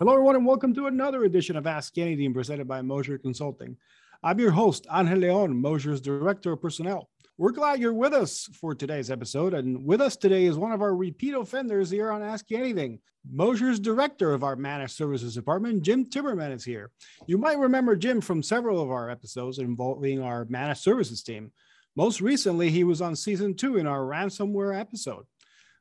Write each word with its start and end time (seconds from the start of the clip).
Hello, 0.00 0.14
everyone, 0.14 0.34
and 0.34 0.46
welcome 0.46 0.72
to 0.72 0.86
another 0.86 1.24
edition 1.24 1.56
of 1.56 1.66
Ask 1.66 1.98
Anything 1.98 2.32
presented 2.32 2.66
by 2.66 2.80
Mosier 2.80 3.18
Consulting. 3.18 3.76
I'm 4.22 4.40
your 4.40 4.50
host, 4.50 4.86
Angel 4.90 5.18
Leon, 5.18 5.54
Mosier's 5.54 6.00
Director 6.00 6.52
of 6.52 6.62
Personnel. 6.62 7.10
We're 7.36 7.50
glad 7.50 7.80
you're 7.80 7.92
with 7.92 8.14
us 8.14 8.48
for 8.58 8.74
today's 8.74 9.10
episode. 9.10 9.52
And 9.52 9.84
with 9.84 10.00
us 10.00 10.16
today 10.16 10.46
is 10.46 10.56
one 10.56 10.72
of 10.72 10.80
our 10.80 10.96
repeat 10.96 11.34
offenders 11.34 11.90
here 11.90 12.10
on 12.10 12.22
Ask 12.22 12.50
Anything. 12.50 13.00
Mosier's 13.30 13.78
Director 13.78 14.32
of 14.32 14.42
our 14.42 14.56
Managed 14.56 14.94
Services 14.94 15.34
Department, 15.34 15.82
Jim 15.82 16.06
Timberman, 16.06 16.54
is 16.54 16.64
here. 16.64 16.92
You 17.26 17.36
might 17.36 17.58
remember 17.58 17.94
Jim 17.94 18.22
from 18.22 18.42
several 18.42 18.80
of 18.80 18.90
our 18.90 19.10
episodes 19.10 19.58
involving 19.58 20.22
our 20.22 20.46
Managed 20.48 20.80
Services 20.80 21.22
team. 21.22 21.52
Most 21.94 22.22
recently, 22.22 22.70
he 22.70 22.84
was 22.84 23.02
on 23.02 23.14
season 23.14 23.54
two 23.54 23.76
in 23.76 23.86
our 23.86 24.00
ransomware 24.00 24.80
episode. 24.80 25.26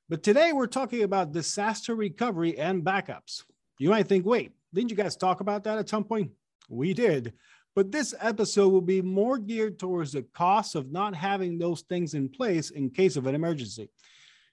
But 0.10 0.24
today 0.24 0.52
we're 0.52 0.68
talking 0.68 1.04
about 1.04 1.32
disaster 1.32 1.96
recovery 1.96 2.60
and 2.60 2.84
backups. 2.84 3.44
You 3.80 3.90
might 3.90 4.08
think, 4.08 4.26
wait, 4.26 4.52
didn't 4.74 4.92
you 4.92 4.96
guys 4.96 5.16
talk 5.16 5.40
about 5.40 5.64
that 5.64 5.80
at 5.80 5.90
some 5.90 6.04
point? 6.04 6.32
We 6.70 6.94
did. 6.94 7.34
But 7.76 7.92
this 7.92 8.14
episode 8.20 8.70
will 8.70 8.82
be 8.82 9.02
more 9.02 9.38
geared 9.38 9.80
towards 9.80 10.12
the 10.12 10.24
cost 10.34 10.76
of 10.76 10.92
not 10.92 11.16
having 11.16 11.58
those 11.58 11.82
things 11.82 12.14
in 12.14 12.30
place 12.30 12.72
in 12.72 12.90
case 12.90 13.16
of 13.16 13.26
an 13.26 13.36
emergency. 13.36 13.90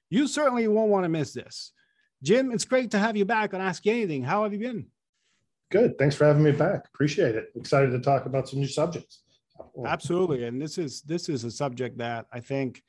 You 0.08 0.28
certainly 0.28 0.68
won't 0.68 0.90
want 0.90 1.04
to 1.04 1.08
miss 1.08 1.32
this. 1.32 1.72
Jim, 2.22 2.52
it's 2.52 2.64
great 2.64 2.92
to 2.92 2.98
have 2.98 3.16
you 3.16 3.24
back 3.24 3.52
on 3.52 3.60
Ask 3.60 3.86
Anything. 3.86 4.22
How 4.22 4.44
have 4.44 4.52
you 4.52 4.60
been? 4.60 4.86
Good. 5.70 5.98
Thanks 5.98 6.14
for 6.14 6.24
having 6.24 6.44
me 6.44 6.52
back. 6.52 6.86
Appreciate 6.86 7.34
it. 7.34 7.50
Excited 7.56 7.90
to 7.90 7.98
talk 7.98 8.26
about 8.26 8.48
some 8.48 8.60
new 8.60 8.68
subjects. 8.68 9.22
Absolutely. 9.84 10.44
And 10.44 10.62
this 10.62 10.78
is 10.78 11.02
this 11.02 11.28
is 11.28 11.44
a 11.44 11.50
subject 11.50 11.98
that 11.98 12.26
I 12.32 12.40
think 12.40 12.82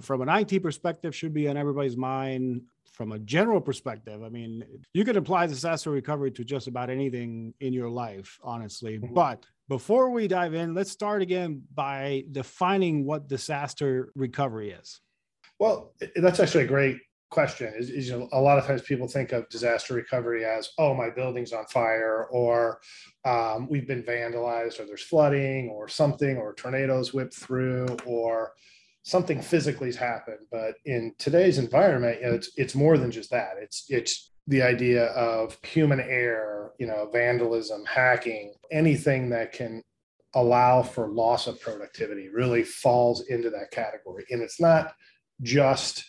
from 0.00 0.22
an 0.22 0.28
IT 0.28 0.62
perspective 0.62 1.14
should 1.14 1.34
be 1.34 1.48
on 1.48 1.56
everybody's 1.56 1.96
mind 1.96 2.62
from 2.94 3.10
a 3.10 3.18
general 3.18 3.60
perspective, 3.60 4.22
I 4.22 4.28
mean, 4.28 4.64
you 4.92 5.04
can 5.04 5.16
apply 5.16 5.48
disaster 5.48 5.90
recovery 5.90 6.30
to 6.30 6.44
just 6.44 6.68
about 6.68 6.90
anything 6.90 7.52
in 7.60 7.72
your 7.72 7.90
life, 7.90 8.38
honestly. 8.42 8.98
Mm-hmm. 8.98 9.14
But 9.14 9.44
before 9.68 10.10
we 10.10 10.28
dive 10.28 10.54
in, 10.54 10.74
let's 10.74 10.92
start 10.92 11.20
again 11.20 11.62
by 11.74 12.24
defining 12.30 13.04
what 13.04 13.28
disaster 13.28 14.12
recovery 14.14 14.70
is. 14.70 15.00
Well, 15.58 15.92
that's 16.14 16.38
actually 16.38 16.64
a 16.64 16.68
great 16.68 16.98
question. 17.30 17.74
Is, 17.76 17.90
is 17.90 18.08
you 18.08 18.18
know, 18.18 18.28
a 18.32 18.40
lot 18.40 18.58
of 18.58 18.64
times 18.64 18.82
people 18.82 19.08
think 19.08 19.32
of 19.32 19.48
disaster 19.48 19.94
recovery 19.94 20.44
as, 20.44 20.70
oh, 20.78 20.94
my 20.94 21.10
building's 21.10 21.52
on 21.52 21.66
fire, 21.66 22.28
or 22.30 22.80
um, 23.24 23.66
we've 23.68 23.88
been 23.88 24.04
vandalized, 24.04 24.78
or 24.78 24.86
there's 24.86 25.02
flooding, 25.02 25.68
or 25.68 25.88
something, 25.88 26.36
or 26.36 26.54
tornadoes 26.54 27.12
whipped 27.12 27.34
through, 27.34 27.88
or 28.06 28.52
something 29.04 29.40
physically 29.40 29.88
has 29.88 29.96
happened. 29.96 30.46
But 30.50 30.74
in 30.84 31.14
today's 31.18 31.58
environment, 31.58 32.20
you 32.20 32.26
know, 32.26 32.34
it's 32.34 32.50
it's 32.56 32.74
more 32.74 32.98
than 32.98 33.10
just 33.10 33.30
that. 33.30 33.52
It's 33.60 33.84
it's 33.88 34.32
the 34.46 34.62
idea 34.62 35.06
of 35.06 35.56
human 35.62 36.00
error, 36.00 36.72
you 36.78 36.86
know, 36.86 37.08
vandalism, 37.12 37.84
hacking, 37.84 38.52
anything 38.72 39.30
that 39.30 39.52
can 39.52 39.82
allow 40.34 40.82
for 40.82 41.08
loss 41.08 41.46
of 41.46 41.60
productivity 41.60 42.28
really 42.28 42.64
falls 42.64 43.28
into 43.28 43.48
that 43.50 43.70
category. 43.70 44.24
And 44.30 44.42
it's 44.42 44.60
not 44.60 44.94
just 45.42 46.04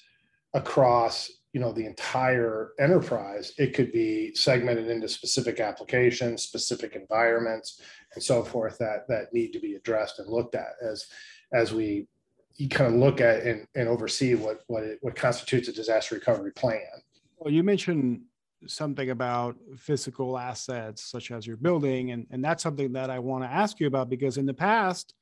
across 0.53 1.31
you 1.51 1.61
know 1.61 1.71
the 1.71 1.85
entire 1.85 2.71
enterprise 2.79 3.53
it 3.57 3.73
could 3.73 3.91
be 3.91 4.35
segmented 4.35 4.89
into 4.89 5.07
specific 5.07 5.61
applications 5.61 6.43
specific 6.43 6.95
environments 6.95 7.81
and 8.13 8.21
so 8.23 8.43
forth 8.43 8.77
that 8.77 9.07
that 9.07 9.33
need 9.33 9.51
to 9.51 9.59
be 9.59 9.75
addressed 9.75 10.19
and 10.19 10.29
looked 10.29 10.53
at 10.53 10.73
as 10.85 11.05
as 11.53 11.73
we 11.73 12.07
you 12.57 12.69
kind 12.69 12.93
of 12.93 12.99
look 12.99 13.21
at 13.21 13.43
and, 13.43 13.67
and 13.75 13.87
oversee 13.87 14.35
what 14.35 14.63
what 14.67 14.83
it, 14.83 14.99
what 15.01 15.15
constitutes 15.15 15.67
a 15.67 15.73
disaster 15.73 16.16
recovery 16.16 16.51
plan. 16.51 16.81
Well, 17.38 17.53
you 17.53 17.63
mentioned 17.63 18.21
something 18.67 19.09
about 19.09 19.57
physical 19.77 20.38
assets 20.38 21.03
such 21.03 21.31
as 21.31 21.45
your 21.45 21.57
building, 21.57 22.11
and 22.11 22.27
and 22.31 22.44
that's 22.44 22.63
something 22.63 22.94
that 22.94 23.09
I 23.09 23.19
want 23.19 23.44
to 23.44 23.49
ask 23.49 23.79
you 23.79 23.88
about 23.88 24.09
because 24.09 24.38
in 24.38 24.45
the 24.45 24.53
past. 24.53 25.13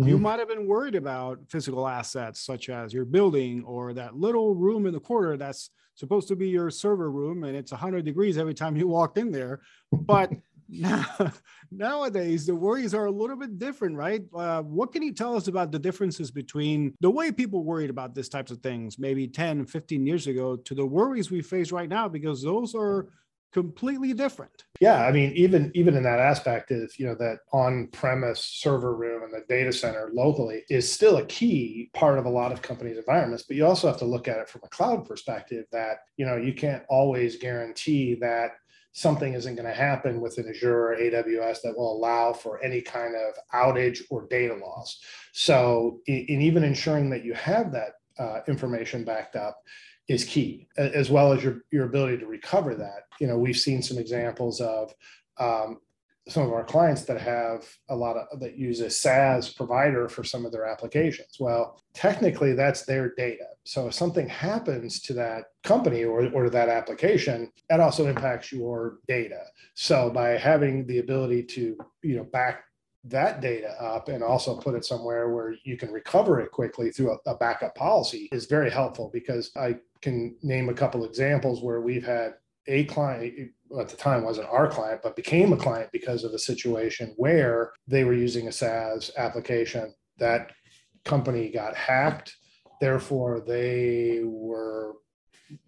Mm-hmm. 0.00 0.08
You 0.08 0.18
might 0.18 0.38
have 0.38 0.48
been 0.48 0.66
worried 0.66 0.94
about 0.94 1.40
physical 1.48 1.86
assets 1.86 2.40
such 2.40 2.70
as 2.70 2.94
your 2.94 3.04
building 3.04 3.62
or 3.64 3.92
that 3.92 4.16
little 4.16 4.54
room 4.54 4.86
in 4.86 4.94
the 4.94 5.00
corner 5.00 5.36
that's 5.36 5.70
supposed 5.94 6.28
to 6.28 6.36
be 6.36 6.48
your 6.48 6.70
server 6.70 7.10
room 7.10 7.44
and 7.44 7.54
it's 7.54 7.72
100 7.72 8.04
degrees 8.04 8.38
every 8.38 8.54
time 8.54 8.76
you 8.76 8.88
walked 8.88 9.18
in 9.18 9.30
there. 9.30 9.60
But 9.92 10.30
now, 10.70 11.04
nowadays, 11.70 12.46
the 12.46 12.54
worries 12.54 12.94
are 12.94 13.06
a 13.06 13.10
little 13.10 13.36
bit 13.36 13.58
different, 13.58 13.96
right? 13.96 14.22
Uh, 14.34 14.62
what 14.62 14.92
can 14.92 15.02
you 15.02 15.12
tell 15.12 15.36
us 15.36 15.48
about 15.48 15.72
the 15.72 15.78
differences 15.78 16.30
between 16.30 16.94
the 17.00 17.10
way 17.10 17.32
people 17.32 17.64
worried 17.64 17.90
about 17.90 18.14
these 18.14 18.28
types 18.28 18.50
of 18.50 18.58
things 18.58 18.98
maybe 18.98 19.26
10, 19.26 19.66
15 19.66 20.06
years 20.06 20.26
ago 20.26 20.56
to 20.56 20.74
the 20.74 20.86
worries 20.86 21.30
we 21.30 21.42
face 21.42 21.72
right 21.72 21.88
now? 21.88 22.08
Because 22.08 22.42
those 22.42 22.74
are 22.74 23.08
completely 23.52 24.12
different. 24.12 24.64
Yeah, 24.80 25.04
I 25.04 25.12
mean, 25.12 25.32
even 25.32 25.70
even 25.74 25.96
in 25.96 26.02
that 26.04 26.20
aspect, 26.20 26.70
is 26.70 26.98
you 26.98 27.06
know 27.06 27.14
that 27.16 27.38
on-premise 27.52 28.40
server 28.40 28.94
room 28.94 29.24
and 29.24 29.32
the 29.32 29.44
data 29.48 29.72
center 29.72 30.10
locally 30.12 30.62
is 30.70 30.90
still 30.90 31.16
a 31.16 31.26
key 31.26 31.90
part 31.94 32.18
of 32.18 32.26
a 32.26 32.30
lot 32.30 32.52
of 32.52 32.62
companies' 32.62 32.98
environments. 32.98 33.44
But 33.44 33.56
you 33.56 33.66
also 33.66 33.88
have 33.88 33.98
to 33.98 34.04
look 34.04 34.28
at 34.28 34.38
it 34.38 34.48
from 34.48 34.62
a 34.64 34.68
cloud 34.68 35.06
perspective. 35.06 35.66
That 35.72 35.98
you 36.16 36.26
know 36.26 36.36
you 36.36 36.54
can't 36.54 36.84
always 36.88 37.36
guarantee 37.36 38.14
that 38.20 38.52
something 38.92 39.34
isn't 39.34 39.54
going 39.54 39.68
to 39.68 39.74
happen 39.74 40.20
with 40.20 40.38
an 40.38 40.48
Azure 40.48 40.92
or 40.92 40.96
AWS 40.96 41.62
that 41.62 41.76
will 41.76 41.96
allow 41.96 42.32
for 42.32 42.62
any 42.62 42.80
kind 42.80 43.14
of 43.14 43.34
outage 43.54 44.02
or 44.10 44.26
data 44.28 44.54
loss. 44.54 45.00
So, 45.32 46.00
in, 46.06 46.40
even 46.40 46.64
ensuring 46.64 47.10
that 47.10 47.24
you 47.24 47.34
have 47.34 47.72
that 47.72 47.92
uh, 48.18 48.40
information 48.48 49.04
backed 49.04 49.36
up 49.36 49.62
is 50.08 50.24
key, 50.24 50.66
as 50.76 51.08
well 51.08 51.32
as 51.32 51.42
your, 51.42 51.62
your 51.70 51.86
ability 51.86 52.18
to 52.18 52.26
recover 52.26 52.74
that. 52.74 53.04
You 53.20 53.28
know, 53.28 53.38
we've 53.38 53.56
seen 53.56 53.80
some 53.80 53.96
examples 53.96 54.60
of 54.60 54.92
um, 55.38 55.80
some 56.30 56.44
of 56.44 56.52
our 56.52 56.64
clients 56.64 57.04
that 57.04 57.20
have 57.20 57.66
a 57.88 57.96
lot 57.96 58.16
of 58.16 58.40
that 58.40 58.56
use 58.56 58.80
a 58.80 58.88
SaaS 58.88 59.52
provider 59.52 60.08
for 60.08 60.22
some 60.22 60.46
of 60.46 60.52
their 60.52 60.64
applications. 60.64 61.36
Well, 61.40 61.82
technically 61.92 62.54
that's 62.54 62.84
their 62.84 63.12
data. 63.16 63.46
So 63.64 63.88
if 63.88 63.94
something 63.94 64.28
happens 64.28 65.00
to 65.02 65.12
that 65.14 65.46
company 65.64 66.04
or, 66.04 66.30
or 66.32 66.48
that 66.48 66.68
application, 66.68 67.50
that 67.68 67.80
also 67.80 68.06
impacts 68.06 68.52
your 68.52 68.98
data. 69.08 69.42
So 69.74 70.10
by 70.10 70.30
having 70.30 70.86
the 70.86 70.98
ability 70.98 71.42
to, 71.44 71.76
you 72.02 72.16
know, 72.16 72.24
back 72.24 72.64
that 73.04 73.40
data 73.40 73.70
up 73.82 74.08
and 74.08 74.22
also 74.22 74.56
put 74.56 74.74
it 74.74 74.84
somewhere 74.84 75.30
where 75.30 75.54
you 75.64 75.76
can 75.76 75.90
recover 75.90 76.40
it 76.40 76.50
quickly 76.50 76.90
through 76.90 77.12
a, 77.12 77.30
a 77.30 77.34
backup 77.36 77.74
policy 77.74 78.28
is 78.30 78.46
very 78.46 78.70
helpful 78.70 79.10
because 79.12 79.50
I 79.56 79.76
can 80.02 80.36
name 80.42 80.68
a 80.68 80.74
couple 80.74 81.04
examples 81.04 81.62
where 81.62 81.80
we've 81.80 82.04
had 82.04 82.34
a 82.70 82.84
client 82.84 83.50
at 83.78 83.88
the 83.88 83.96
time 83.96 84.24
wasn't 84.24 84.48
our 84.48 84.68
client, 84.68 85.00
but 85.02 85.16
became 85.16 85.52
a 85.52 85.56
client 85.56 85.90
because 85.92 86.24
of 86.24 86.32
a 86.32 86.38
situation 86.38 87.14
where 87.16 87.72
they 87.86 88.04
were 88.04 88.14
using 88.14 88.48
a 88.48 88.52
SaaS 88.52 89.10
application. 89.16 89.92
That 90.18 90.52
company 91.04 91.50
got 91.50 91.76
hacked. 91.76 92.36
Therefore, 92.80 93.42
they 93.46 94.20
were 94.24 94.94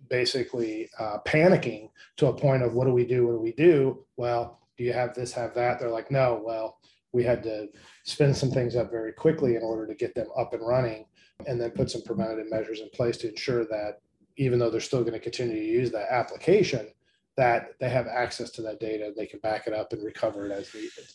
basically 0.08 0.88
uh, 0.98 1.18
panicking 1.26 1.88
to 2.18 2.26
a 2.26 2.32
point 2.32 2.62
of 2.62 2.74
what 2.74 2.86
do 2.86 2.92
we 2.92 3.04
do? 3.04 3.26
What 3.26 3.32
do 3.32 3.40
we 3.40 3.52
do? 3.52 4.04
Well, 4.16 4.60
do 4.76 4.84
you 4.84 4.92
have 4.92 5.14
this, 5.14 5.32
have 5.32 5.54
that? 5.54 5.78
They're 5.78 5.90
like, 5.90 6.10
no, 6.10 6.42
well, 6.44 6.78
we 7.12 7.24
had 7.24 7.42
to 7.42 7.68
spin 8.04 8.34
some 8.34 8.50
things 8.50 8.76
up 8.76 8.90
very 8.90 9.12
quickly 9.12 9.56
in 9.56 9.62
order 9.62 9.86
to 9.86 9.94
get 9.94 10.14
them 10.14 10.28
up 10.36 10.54
and 10.54 10.66
running 10.66 11.06
and 11.46 11.60
then 11.60 11.70
put 11.70 11.90
some 11.90 12.02
preventative 12.02 12.50
measures 12.50 12.80
in 12.80 12.88
place 12.90 13.16
to 13.18 13.28
ensure 13.28 13.64
that 13.64 14.00
even 14.36 14.58
though 14.58 14.70
they're 14.70 14.80
still 14.80 15.00
going 15.02 15.12
to 15.12 15.18
continue 15.18 15.56
to 15.56 15.64
use 15.64 15.90
that 15.92 16.10
application, 16.10 16.88
that 17.36 17.78
they 17.80 17.88
have 17.88 18.06
access 18.06 18.50
to 18.50 18.62
that 18.62 18.78
data, 18.78 19.12
they 19.16 19.26
can 19.26 19.40
back 19.40 19.66
it 19.66 19.72
up 19.72 19.92
and 19.92 20.04
recover 20.04 20.44
it 20.44 20.52
as 20.52 20.72
needed. 20.74 21.08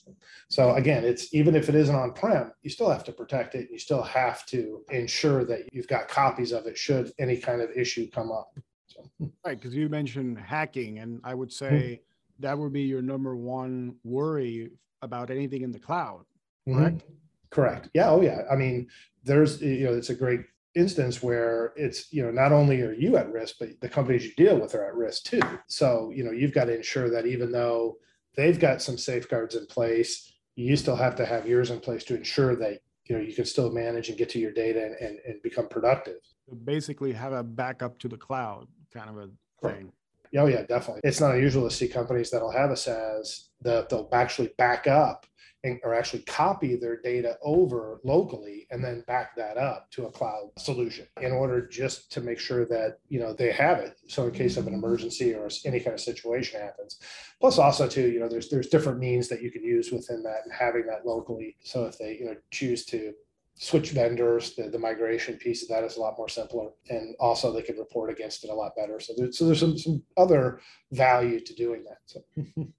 So 0.50 0.74
again, 0.74 1.04
it's 1.04 1.34
even 1.34 1.56
if 1.56 1.70
it 1.70 1.76
isn't 1.76 1.96
on 1.96 2.14
prem, 2.14 2.52
you 2.64 2.72
still 2.72 2.90
have 2.90 3.04
to 3.04 3.12
protect 3.12 3.54
it. 3.54 3.70
You 3.72 3.78
still 3.78 4.02
have 4.02 4.46
to 4.48 4.84
ensure 4.90 5.46
that 5.46 5.72
you've 5.72 5.88
got 5.88 6.08
copies 6.08 6.52
of 6.52 6.66
it 6.66 6.78
should 6.78 7.12
any 7.20 7.38
kind 7.38 7.62
of 7.62 7.70
issue 7.72 8.10
come 8.10 8.32
up. 8.32 8.58
So. 8.88 9.08
Right, 9.46 9.60
because 9.60 9.76
you 9.76 9.90
mentioned 9.90 10.40
hacking, 10.40 11.00
and 11.00 11.22
I 11.24 11.36
would 11.36 11.52
say 11.52 11.72
mm-hmm. 11.72 12.42
that 12.42 12.58
would 12.58 12.74
be 12.74 12.82
your 12.82 13.04
number 13.04 13.36
one 13.36 13.96
worry 14.04 14.72
about 15.04 15.30
anything 15.30 15.62
in 15.62 15.72
the 15.72 15.80
cloud. 15.80 16.26
Correct. 16.68 16.98
Mm-hmm. 16.98 17.14
Correct. 17.50 17.90
Yeah. 17.94 18.10
Oh, 18.10 18.22
yeah. 18.22 18.42
I 18.52 18.56
mean, 18.56 18.88
there's 19.24 19.62
you 19.62 19.86
know, 19.86 19.94
it's 19.94 20.10
a 20.10 20.16
great 20.16 20.42
instance 20.78 21.24
where 21.24 21.74
it's 21.76 22.12
you 22.14 22.24
know 22.24 22.32
not 22.32 22.52
only 22.52 22.82
are 22.82 22.94
you 22.94 23.18
at 23.18 23.32
risk 23.32 23.56
but 23.60 23.70
the 23.82 23.90
companies 23.90 24.24
you 24.26 24.34
deal 24.36 24.60
with 24.60 24.76
are 24.76 24.86
at 24.86 24.96
risk 24.96 25.24
too. 25.24 25.42
So 25.68 26.12
you 26.16 26.24
know 26.24 26.32
you've 26.32 26.54
got 26.54 26.66
to 26.66 26.76
ensure 26.76 27.10
that 27.10 27.26
even 27.26 27.52
though 27.52 27.98
they've 28.36 28.60
got 28.60 28.82
some 28.82 28.98
safeguards 28.98 29.56
in 29.56 29.66
place 29.66 30.32
you 30.58 30.76
still 30.76 30.96
have 30.96 31.16
to 31.16 31.26
have 31.26 31.48
yours 31.48 31.70
in 31.70 31.80
place 31.80 32.04
to 32.04 32.16
ensure 32.16 32.56
that 32.56 32.80
you 33.06 33.16
know 33.16 33.22
you 33.22 33.34
can 33.34 33.46
still 33.46 33.72
manage 33.72 34.10
and 34.10 34.18
get 34.18 34.30
to 34.30 34.40
your 34.40 34.52
data 34.52 34.84
and, 34.84 34.96
and, 34.96 35.20
and 35.26 35.42
become 35.42 35.68
productive. 35.68 36.18
Basically 36.66 37.14
have 37.14 37.32
a 37.32 37.44
backup 37.44 38.00
to 38.00 38.08
the 38.08 38.18
cloud 38.18 38.68
kind 38.92 39.10
of 39.10 39.18
a 39.18 39.30
thing. 39.68 39.92
Oh 40.36 40.48
yeah, 40.48 40.64
definitely. 40.64 41.02
It's 41.04 41.22
not 41.22 41.36
unusual 41.36 41.70
to 41.70 41.74
see 41.74 41.88
companies 41.88 42.32
that'll 42.32 42.52
have 42.52 42.72
a 42.72 42.76
SaaS 42.76 43.50
that 43.62 43.88
they'll 43.90 44.10
actually 44.12 44.50
back 44.58 44.88
up 44.88 45.26
and, 45.64 45.80
or 45.84 45.94
actually 45.94 46.22
copy 46.24 46.76
their 46.76 47.02
data 47.02 47.38
over 47.42 48.00
locally 48.04 48.68
and 48.72 48.84
then 48.84 49.04
back 49.08 49.36
that 49.36 49.58
up 49.58 49.90
to 49.92 50.06
a 50.06 50.12
cloud 50.12 50.52
solution 50.58 51.08
in 51.22 51.32
order 51.32 51.68
just 51.68 52.12
to 52.12 52.22
make 52.22 52.40
sure 52.40 52.66
that 52.66 53.00
you 53.10 53.20
know 53.20 53.34
they 53.34 53.52
have 53.52 53.80
it. 53.80 53.98
So 54.08 54.26
in 54.26 54.32
case 54.32 54.58
of 54.58 54.68
an 54.68 54.74
emergency 54.74 55.34
or 55.34 55.50
any 55.66 55.80
kind 55.80 55.94
of 55.94 56.00
situation 56.00 56.62
happens. 56.62 57.00
Plus 57.40 57.58
also 57.58 57.88
too, 57.88 58.10
you 58.10 58.20
know, 58.20 58.30
there's 58.30 58.50
there's 58.50 58.68
different 58.68 59.00
means 59.00 59.28
that 59.30 59.42
you 59.42 59.52
can 59.52 59.64
use 59.64 59.92
within 59.92 60.24
that 60.24 60.42
and 60.44 60.54
having 60.54 60.86
that 60.88 61.06
locally. 61.06 61.56
So 61.64 61.86
if 61.86 61.98
they 61.98 62.18
you 62.18 62.26
know 62.26 62.36
choose 62.52 62.86
to 62.86 63.14
switch 63.60 63.92
vendors, 63.92 64.54
the, 64.56 64.70
the 64.70 64.80
migration 64.80 65.36
piece 65.36 65.64
of 65.64 65.70
that 65.70 65.84
is 65.84 65.98
a 65.98 66.00
lot 66.00 66.18
more 66.18 66.30
simpler. 66.30 66.70
And 66.90 67.16
also 67.20 67.52
they 67.52 67.64
can 67.64 67.78
report 67.78 68.12
against 68.12 68.44
it 68.44 68.50
a 68.50 68.54
lot 68.54 68.76
better. 68.76 69.00
So, 69.00 69.14
so 69.32 69.46
there's 69.46 69.60
some, 69.60 69.78
some 69.78 70.04
other 70.16 70.62
value 70.92 71.40
to 71.40 71.54
doing 71.56 71.84
that. 71.86 71.98
So. 72.06 72.24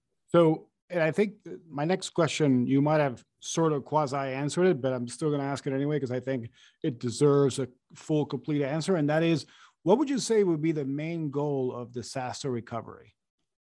so, 0.28 0.68
and 0.90 1.02
I 1.02 1.10
think 1.10 1.34
my 1.70 1.84
next 1.84 2.10
question, 2.10 2.66
you 2.66 2.80
might 2.80 3.00
have 3.00 3.24
sort 3.40 3.72
of 3.72 3.84
quasi 3.84 4.16
answered 4.16 4.66
it, 4.66 4.80
but 4.80 4.92
I'm 4.92 5.06
still 5.08 5.28
going 5.28 5.40
to 5.40 5.46
ask 5.46 5.66
it 5.66 5.72
anyway, 5.72 5.96
because 5.96 6.10
I 6.10 6.20
think 6.20 6.50
it 6.82 6.98
deserves 6.98 7.58
a 7.58 7.68
full, 7.94 8.24
complete 8.24 8.62
answer. 8.62 8.96
And 8.96 9.08
that 9.10 9.22
is, 9.22 9.46
what 9.82 9.98
would 9.98 10.10
you 10.10 10.18
say 10.18 10.44
would 10.44 10.62
be 10.62 10.72
the 10.72 10.84
main 10.84 11.30
goal 11.30 11.74
of 11.74 11.92
disaster 11.92 12.50
recovery? 12.50 13.14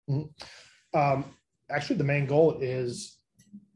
Mm-hmm. 0.10 0.98
Um, 0.98 1.26
actually, 1.70 1.98
the 1.98 2.04
main 2.04 2.26
goal 2.26 2.58
is 2.62 3.18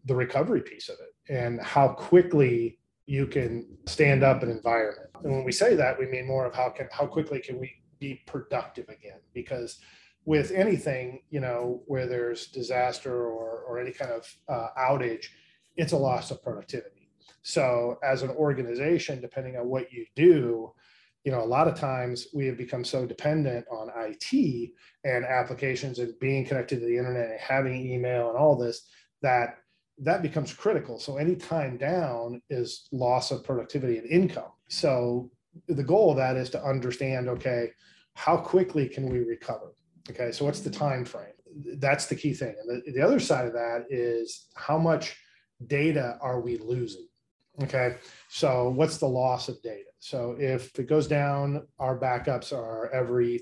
the 0.05 0.15
recovery 0.15 0.61
piece 0.61 0.89
of 0.89 0.95
it 0.99 1.33
and 1.33 1.61
how 1.61 1.89
quickly 1.89 2.79
you 3.05 3.27
can 3.27 3.67
stand 3.87 4.23
up 4.23 4.43
an 4.43 4.49
environment. 4.49 5.09
And 5.23 5.33
when 5.33 5.43
we 5.43 5.51
say 5.51 5.75
that, 5.75 5.99
we 5.99 6.07
mean 6.07 6.25
more 6.25 6.45
of 6.45 6.55
how 6.55 6.69
can 6.69 6.87
how 6.91 7.05
quickly 7.05 7.39
can 7.39 7.59
we 7.59 7.71
be 7.99 8.21
productive 8.25 8.87
again? 8.89 9.19
Because 9.33 9.79
with 10.25 10.51
anything, 10.51 11.23
you 11.29 11.39
know, 11.39 11.81
where 11.87 12.07
there's 12.07 12.47
disaster 12.47 13.13
or 13.13 13.63
or 13.67 13.79
any 13.79 13.91
kind 13.91 14.11
of 14.11 14.35
uh, 14.49 14.67
outage, 14.77 15.27
it's 15.75 15.93
a 15.93 15.97
loss 15.97 16.31
of 16.31 16.43
productivity. 16.43 17.09
So 17.43 17.97
as 18.03 18.21
an 18.21 18.29
organization, 18.31 19.21
depending 19.21 19.57
on 19.57 19.67
what 19.67 19.91
you 19.91 20.05
do, 20.15 20.73
you 21.23 21.31
know, 21.31 21.41
a 21.41 21.45
lot 21.45 21.67
of 21.67 21.75
times 21.75 22.27
we 22.33 22.45
have 22.47 22.57
become 22.57 22.83
so 22.83 23.05
dependent 23.05 23.65
on 23.71 23.91
IT 23.95 24.71
and 25.03 25.25
applications 25.25 25.99
and 25.99 26.17
being 26.19 26.45
connected 26.45 26.79
to 26.79 26.85
the 26.85 26.97
internet 26.97 27.29
and 27.29 27.39
having 27.39 27.87
email 27.87 28.29
and 28.29 28.37
all 28.37 28.55
this 28.55 28.87
that 29.21 29.57
that 29.99 30.23
becomes 30.23 30.51
critical. 30.53 30.99
So 30.99 31.17
any 31.17 31.35
time 31.35 31.77
down 31.77 32.41
is 32.49 32.87
loss 32.91 33.29
of 33.29 33.43
productivity 33.43 33.97
and 33.99 34.07
income. 34.07 34.51
So 34.67 35.29
the 35.67 35.83
goal 35.83 36.11
of 36.11 36.17
that 36.17 36.37
is 36.37 36.49
to 36.51 36.63
understand, 36.63 37.29
okay, 37.29 37.71
how 38.15 38.37
quickly 38.37 38.87
can 38.89 39.07
we 39.09 39.19
recover? 39.19 39.75
Okay, 40.09 40.31
so 40.31 40.45
what's 40.45 40.61
the 40.61 40.69
time 40.69 41.05
frame? 41.05 41.33
That's 41.77 42.07
the 42.07 42.15
key 42.15 42.33
thing. 42.33 42.55
And 42.59 42.83
the, 42.85 42.91
the 42.91 43.01
other 43.01 43.19
side 43.19 43.45
of 43.45 43.53
that 43.53 43.85
is 43.89 44.47
how 44.55 44.77
much 44.77 45.15
data 45.67 46.17
are 46.21 46.39
we 46.41 46.57
losing? 46.57 47.07
Okay, 47.61 47.97
so 48.29 48.69
what's 48.69 48.97
the 48.97 49.07
loss 49.07 49.49
of 49.49 49.61
data? 49.61 49.89
So 49.99 50.35
if 50.39 50.77
it 50.79 50.87
goes 50.87 51.07
down, 51.07 51.67
our 51.77 51.97
backups 51.97 52.53
are 52.53 52.89
every 52.91 53.41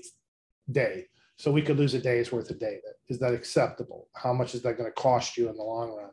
day. 0.70 1.06
So 1.36 1.50
we 1.50 1.62
could 1.62 1.78
lose 1.78 1.94
a 1.94 2.00
day's 2.00 2.30
worth 2.30 2.50
of 2.50 2.58
data. 2.58 2.88
Is 3.08 3.18
that 3.20 3.32
acceptable? 3.32 4.08
How 4.14 4.34
much 4.34 4.54
is 4.54 4.62
that 4.62 4.76
going 4.76 4.90
to 4.90 5.00
cost 5.00 5.38
you 5.38 5.48
in 5.48 5.56
the 5.56 5.62
long 5.62 5.90
run? 5.96 6.10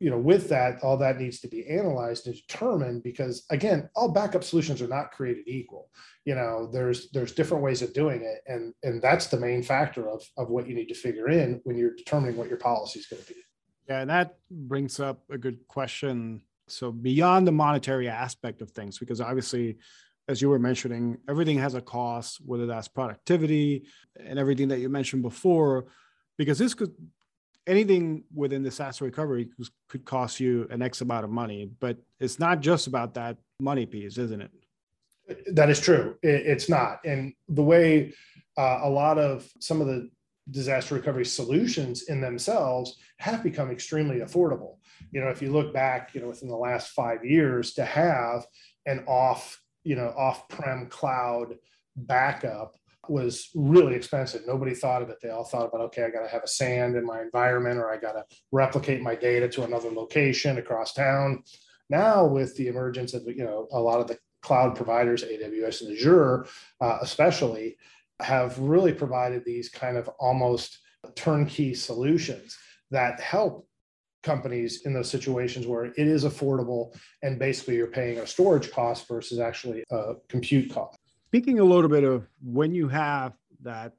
You 0.00 0.08
know, 0.08 0.18
with 0.18 0.48
that, 0.48 0.82
all 0.82 0.96
that 0.96 1.20
needs 1.20 1.40
to 1.40 1.48
be 1.48 1.68
analyzed 1.68 2.26
and 2.26 2.34
determined 2.34 3.02
because 3.02 3.44
again, 3.50 3.88
all 3.94 4.10
backup 4.10 4.42
solutions 4.42 4.80
are 4.80 4.88
not 4.88 5.12
created 5.12 5.44
equal. 5.46 5.90
You 6.24 6.34
know, 6.34 6.68
there's 6.72 7.10
there's 7.10 7.32
different 7.32 7.62
ways 7.62 7.82
of 7.82 7.92
doing 7.92 8.22
it, 8.22 8.40
and 8.46 8.72
and 8.82 9.02
that's 9.02 9.26
the 9.26 9.38
main 9.38 9.62
factor 9.62 10.08
of 10.08 10.24
of 10.38 10.48
what 10.48 10.66
you 10.66 10.74
need 10.74 10.88
to 10.88 10.94
figure 10.94 11.28
in 11.28 11.60
when 11.64 11.76
you're 11.76 11.94
determining 11.94 12.36
what 12.36 12.48
your 12.48 12.56
policy 12.56 12.98
is 12.98 13.06
going 13.06 13.22
to 13.22 13.28
be. 13.28 13.40
Yeah, 13.88 14.00
and 14.00 14.10
that 14.10 14.38
brings 14.50 15.00
up 15.00 15.22
a 15.30 15.36
good 15.36 15.68
question. 15.68 16.42
So 16.66 16.90
beyond 16.90 17.46
the 17.46 17.52
monetary 17.52 18.08
aspect 18.08 18.62
of 18.62 18.70
things, 18.70 18.98
because 18.98 19.20
obviously, 19.20 19.78
as 20.28 20.40
you 20.40 20.48
were 20.48 20.58
mentioning, 20.58 21.18
everything 21.28 21.58
has 21.58 21.74
a 21.74 21.80
cost, 21.82 22.38
whether 22.46 22.64
that's 22.64 22.88
productivity 22.88 23.84
and 24.18 24.38
everything 24.38 24.68
that 24.68 24.78
you 24.78 24.88
mentioned 24.88 25.22
before, 25.22 25.86
because 26.38 26.58
this 26.58 26.72
could 26.72 26.94
anything 27.70 28.24
within 28.34 28.62
the 28.62 28.68
disaster 28.68 29.04
recovery 29.04 29.48
could 29.88 30.04
cost 30.04 30.40
you 30.40 30.66
an 30.70 30.82
X 30.82 31.00
amount 31.00 31.24
of 31.24 31.30
money, 31.30 31.70
but 31.78 31.96
it's 32.18 32.38
not 32.38 32.60
just 32.60 32.88
about 32.88 33.14
that 33.14 33.36
money 33.60 33.86
piece, 33.86 34.18
isn't 34.18 34.42
it? 34.42 34.50
That 35.54 35.70
is 35.70 35.80
true. 35.80 36.16
It's 36.22 36.68
not. 36.68 36.98
And 37.04 37.32
the 37.48 37.62
way 37.62 38.12
uh, 38.58 38.80
a 38.82 38.90
lot 38.90 39.18
of 39.18 39.48
some 39.60 39.80
of 39.80 39.86
the 39.86 40.10
disaster 40.50 40.96
recovery 40.96 41.24
solutions 41.24 42.02
in 42.08 42.20
themselves 42.20 42.98
have 43.18 43.42
become 43.42 43.70
extremely 43.70 44.18
affordable. 44.18 44.78
You 45.12 45.20
know, 45.20 45.28
if 45.28 45.40
you 45.40 45.52
look 45.52 45.72
back, 45.72 46.12
you 46.14 46.20
know, 46.20 46.28
within 46.28 46.48
the 46.48 46.56
last 46.56 46.90
five 46.90 47.24
years 47.24 47.74
to 47.74 47.84
have 47.84 48.44
an 48.86 49.04
off, 49.06 49.62
you 49.84 49.94
know, 49.94 50.12
off-prem 50.16 50.88
cloud 50.88 51.54
backup 51.94 52.74
was 53.10 53.50
really 53.54 53.94
expensive. 53.94 54.42
Nobody 54.46 54.74
thought 54.74 55.02
of 55.02 55.10
it. 55.10 55.18
They 55.22 55.30
all 55.30 55.44
thought 55.44 55.66
about, 55.66 55.80
okay, 55.82 56.04
I 56.04 56.10
got 56.10 56.22
to 56.22 56.28
have 56.28 56.44
a 56.44 56.48
SAN 56.48 56.96
in 56.96 57.04
my 57.04 57.20
environment 57.20 57.78
or 57.78 57.92
I 57.92 57.96
got 57.96 58.12
to 58.12 58.24
replicate 58.52 59.02
my 59.02 59.14
data 59.14 59.48
to 59.48 59.64
another 59.64 59.90
location 59.90 60.58
across 60.58 60.92
town. 60.92 61.42
Now, 61.88 62.24
with 62.24 62.56
the 62.56 62.68
emergence 62.68 63.14
of, 63.14 63.24
you 63.26 63.44
know, 63.44 63.66
a 63.72 63.80
lot 63.80 64.00
of 64.00 64.06
the 64.06 64.18
cloud 64.42 64.76
providers, 64.76 65.24
AWS 65.24 65.82
and 65.82 65.96
Azure, 65.96 66.46
uh, 66.80 66.98
especially, 67.02 67.76
have 68.20 68.58
really 68.58 68.92
provided 68.92 69.44
these 69.44 69.68
kind 69.68 69.96
of 69.96 70.08
almost 70.20 70.78
turnkey 71.16 71.74
solutions 71.74 72.56
that 72.90 73.20
help 73.20 73.66
companies 74.22 74.82
in 74.84 74.92
those 74.92 75.10
situations 75.10 75.66
where 75.66 75.86
it 75.86 75.94
is 75.96 76.24
affordable 76.24 76.94
and 77.22 77.38
basically 77.38 77.76
you're 77.76 77.86
paying 77.86 78.18
a 78.18 78.26
storage 78.26 78.70
cost 78.70 79.08
versus 79.08 79.38
actually 79.38 79.82
a 79.90 80.14
compute 80.28 80.70
cost. 80.70 80.99
Speaking 81.30 81.60
a 81.60 81.64
little 81.64 81.88
bit 81.88 82.02
of 82.02 82.26
when 82.42 82.74
you 82.74 82.88
have 82.88 83.34
that 83.62 83.92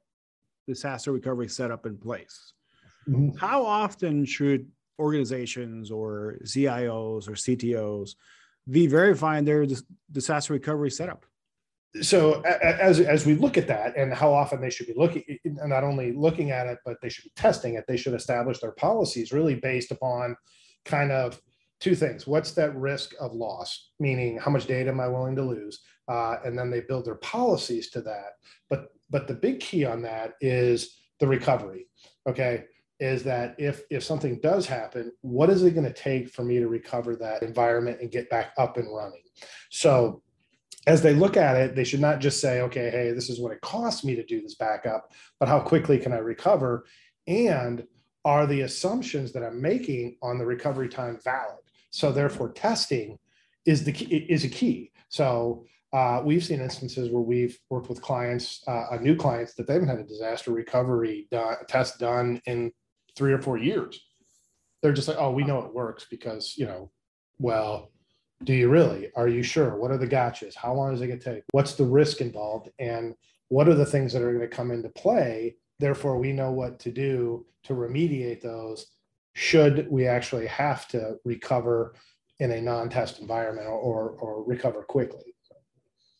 disaster 0.66 1.12
recovery 1.12 1.48
set 1.48 1.70
up 1.70 1.86
in 1.86 1.96
place, 1.96 2.52
mm-hmm. 3.08 3.34
how 3.38 3.64
often 3.64 4.26
should 4.26 4.68
organizations 4.98 5.90
or 5.90 6.36
CIOs 6.44 7.28
or 7.28 7.32
CTOs 7.32 8.16
be 8.70 8.86
verifying 8.86 9.46
their 9.46 9.66
disaster 10.10 10.52
recovery 10.52 10.90
setup? 10.90 11.24
So 12.02 12.42
as 12.42 13.00
as 13.00 13.24
we 13.24 13.34
look 13.34 13.56
at 13.56 13.66
that 13.68 13.96
and 13.96 14.12
how 14.12 14.34
often 14.34 14.60
they 14.60 14.68
should 14.68 14.88
be 14.88 14.94
looking, 14.94 15.24
not 15.44 15.84
only 15.84 16.12
looking 16.12 16.50
at 16.50 16.66
it, 16.66 16.80
but 16.84 16.98
they 17.00 17.08
should 17.08 17.24
be 17.24 17.32
testing 17.34 17.76
it. 17.76 17.86
They 17.88 17.96
should 17.96 18.12
establish 18.12 18.58
their 18.58 18.72
policies 18.72 19.32
really 19.32 19.54
based 19.54 19.90
upon 19.90 20.36
kind 20.84 21.10
of 21.10 21.40
two 21.82 21.94
things. 21.94 22.26
What's 22.26 22.52
that 22.52 22.74
risk 22.76 23.14
of 23.20 23.34
loss? 23.34 23.90
Meaning, 24.00 24.38
how 24.38 24.50
much 24.50 24.66
data 24.66 24.90
am 24.90 25.00
I 25.00 25.08
willing 25.08 25.36
to 25.36 25.42
lose? 25.42 25.80
uh, 26.08 26.36
and 26.44 26.58
then 26.58 26.70
they 26.70 26.80
build 26.80 27.04
their 27.04 27.16
policies 27.16 27.90
to 27.90 28.00
that. 28.02 28.32
But 28.68 28.88
but 29.10 29.28
the 29.28 29.34
big 29.34 29.60
key 29.60 29.84
on 29.84 30.02
that 30.02 30.34
is 30.40 30.96
the 31.20 31.26
recovery. 31.26 31.86
Okay, 32.28 32.64
is 33.00 33.22
that 33.24 33.54
if 33.58 33.82
if 33.90 34.02
something 34.02 34.40
does 34.40 34.66
happen, 34.66 35.12
what 35.20 35.50
is 35.50 35.62
it 35.62 35.74
going 35.74 35.86
to 35.86 35.92
take 35.92 36.28
for 36.28 36.44
me 36.44 36.58
to 36.58 36.68
recover 36.68 37.16
that 37.16 37.42
environment 37.42 38.00
and 38.00 38.10
get 38.10 38.30
back 38.30 38.52
up 38.58 38.76
and 38.76 38.94
running? 38.94 39.22
So 39.70 40.22
as 40.86 41.00
they 41.00 41.14
look 41.14 41.36
at 41.36 41.56
it, 41.56 41.76
they 41.76 41.84
should 41.84 42.00
not 42.00 42.20
just 42.20 42.40
say, 42.40 42.60
okay, 42.62 42.90
hey, 42.90 43.12
this 43.12 43.30
is 43.30 43.38
what 43.38 43.52
it 43.52 43.60
costs 43.60 44.04
me 44.04 44.16
to 44.16 44.24
do 44.24 44.40
this 44.40 44.56
backup, 44.56 45.12
but 45.38 45.48
how 45.48 45.60
quickly 45.60 45.96
can 45.96 46.12
I 46.12 46.18
recover? 46.18 46.86
And 47.28 47.86
are 48.24 48.46
the 48.46 48.62
assumptions 48.62 49.32
that 49.32 49.44
I'm 49.44 49.62
making 49.62 50.16
on 50.22 50.38
the 50.38 50.46
recovery 50.46 50.88
time 50.88 51.20
valid? 51.22 51.61
So 51.92 52.10
therefore, 52.10 52.50
testing 52.52 53.18
is 53.66 53.84
the 53.84 53.92
key, 53.92 54.16
is 54.28 54.44
a 54.44 54.48
key. 54.48 54.90
So 55.08 55.64
uh, 55.92 56.22
we've 56.24 56.44
seen 56.44 56.60
instances 56.60 57.10
where 57.10 57.22
we've 57.22 57.58
worked 57.68 57.88
with 57.88 58.00
clients, 58.00 58.64
uh, 58.66 58.96
new 59.00 59.14
clients 59.14 59.54
that 59.54 59.66
they 59.66 59.74
haven't 59.74 59.88
had 59.88 59.98
a 59.98 60.04
disaster 60.04 60.50
recovery 60.50 61.28
test 61.68 61.98
done 61.98 62.40
in 62.46 62.72
three 63.14 63.32
or 63.32 63.40
four 63.40 63.58
years. 63.58 64.00
They're 64.82 64.94
just 64.94 65.06
like, 65.06 65.18
oh, 65.18 65.30
we 65.30 65.44
know 65.44 65.60
it 65.60 65.74
works 65.74 66.06
because, 66.10 66.54
you 66.56 66.66
know, 66.66 66.90
well, 67.38 67.92
do 68.42 68.54
you 68.54 68.68
really? 68.68 69.10
Are 69.14 69.28
you 69.28 69.42
sure? 69.42 69.76
What 69.76 69.90
are 69.90 69.98
the 69.98 70.08
gotchas? 70.08 70.56
How 70.56 70.72
long 70.72 70.94
is 70.94 71.00
it 71.00 71.06
going 71.06 71.20
to 71.20 71.34
take? 71.34 71.44
What's 71.52 71.74
the 71.74 71.84
risk 71.84 72.20
involved? 72.20 72.70
And 72.78 73.14
what 73.48 73.68
are 73.68 73.74
the 73.74 73.86
things 73.86 74.12
that 74.12 74.22
are 74.22 74.32
going 74.32 74.48
to 74.48 74.56
come 74.56 74.70
into 74.70 74.88
play? 74.88 75.56
Therefore, 75.78 76.18
we 76.18 76.32
know 76.32 76.50
what 76.50 76.78
to 76.80 76.90
do 76.90 77.46
to 77.64 77.74
remediate 77.74 78.40
those 78.40 78.86
should 79.34 79.88
we 79.90 80.06
actually 80.06 80.46
have 80.46 80.86
to 80.88 81.16
recover 81.24 81.94
in 82.42 82.50
a 82.50 82.60
non-test 82.60 83.20
environment 83.20 83.68
or, 83.68 83.78
or, 83.78 84.10
or 84.18 84.44
recover 84.44 84.82
quickly. 84.82 85.34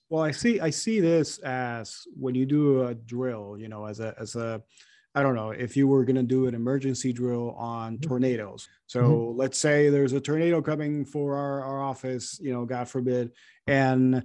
Well, 0.09 0.23
I 0.23 0.31
see 0.31 0.61
I 0.61 0.71
see 0.71 1.00
this 1.00 1.38
as 1.38 2.02
when 2.14 2.35
you 2.35 2.47
do 2.47 2.85
a 2.85 2.95
drill, 2.95 3.57
you 3.59 3.69
know, 3.69 3.87
as 3.87 3.99
a 3.99 4.14
as 4.21 4.37
a 4.37 4.62
I 5.14 5.23
don't 5.23 5.35
know, 5.35 5.50
if 5.50 5.76
you 5.76 5.88
were 5.88 6.04
going 6.04 6.16
to 6.16 6.23
do 6.23 6.47
an 6.47 6.54
emergency 6.54 7.12
drill 7.12 7.52
on 7.52 7.95
mm-hmm. 7.95 8.09
tornadoes. 8.09 8.69
So 8.87 9.02
mm-hmm. 9.02 9.38
let's 9.38 9.59
say 9.59 9.88
there's 9.88 10.12
a 10.12 10.21
tornado 10.21 10.62
coming 10.62 11.04
for 11.04 11.35
our, 11.35 11.64
our 11.64 11.83
office, 11.83 12.38
you 12.40 12.52
know, 12.52 12.64
God 12.64 12.88
forbid, 12.88 13.33
and 13.66 14.23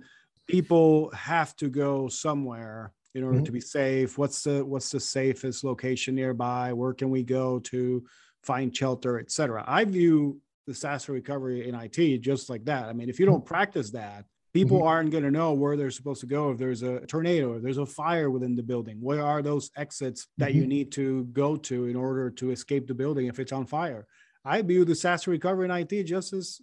people 0.48 1.10
have 1.12 1.56
to 1.58 1.70
go 1.70 2.10
somewhere 2.10 2.94
in 3.16 3.24
order 3.24 3.38
mm-hmm. 3.38 3.46
to 3.46 3.52
be 3.52 3.62
safe? 3.62 4.18
What's 4.18 4.44
the 4.44 4.64
what's 4.64 4.92
the 4.92 5.00
safest 5.00 5.64
location 5.64 6.14
nearby? 6.14 6.74
Where 6.74 6.94
can 6.94 7.10
we 7.10 7.24
go 7.24 7.60
to 7.60 8.06
find 8.48 8.76
shelter, 8.76 9.20
etc. 9.20 9.64
I 9.68 9.84
view 9.84 10.40
disaster 10.66 11.12
recovery 11.12 11.68
in 11.68 11.76
IT 11.76 12.20
just 12.22 12.50
like 12.50 12.66
that. 12.66 12.86
I 12.86 12.94
mean, 12.94 13.10
if 13.10 13.20
you 13.20 13.26
don't 13.26 13.46
practice 13.46 13.92
that, 13.92 14.26
people 14.54 14.80
mm-hmm. 14.80 14.88
aren't 14.88 15.12
going 15.12 15.24
to 15.24 15.32
know 15.32 15.54
where 15.54 15.78
they're 15.78 15.92
supposed 15.92 16.22
to 16.22 16.26
go 16.26 16.52
if 16.52 16.58
there's 16.58 16.82
a 16.82 17.02
tornado 17.02 17.56
if 17.56 17.62
there's 17.62 17.78
a 17.78 17.86
fire 17.86 18.30
within 18.32 18.56
the 18.56 18.64
building 18.64 18.98
where 19.02 19.24
are 19.24 19.42
those 19.42 19.70
exits 19.76 20.28
that 20.38 20.50
mm-hmm. 20.50 20.60
you 20.60 20.68
need 20.68 20.92
to 20.92 21.26
go 21.26 21.56
to 21.56 21.86
in 21.86 21.96
order 21.96 22.32
to 22.32 22.50
escape 22.52 22.88
the 22.88 22.94
building 22.94 23.28
if 23.28 23.40
it's 23.40 23.52
on 23.52 23.66
fire 23.66 24.08
i 24.46 24.62
view 24.62 24.84
disaster 24.86 25.32
recovery 25.32 25.66
in 25.66 25.72
it 25.72 26.04
just 26.06 26.34
as 26.34 26.62